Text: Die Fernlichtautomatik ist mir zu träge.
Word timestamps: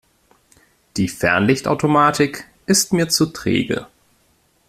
Die 0.97 1.07
Fernlichtautomatik 1.07 2.47
ist 2.65 2.91
mir 2.91 3.07
zu 3.07 3.27
träge. 3.27 3.85